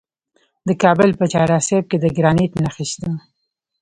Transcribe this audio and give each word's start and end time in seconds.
د 0.67 0.69
کابل 0.83 1.09
په 1.19 1.25
چهار 1.31 1.49
اسیاب 1.59 1.83
کې 1.91 1.97
د 1.99 2.05
ګرانیټ 2.17 2.51
نښې 2.63 2.85
شته. 2.91 3.09